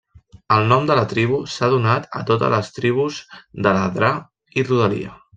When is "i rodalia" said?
4.63-5.13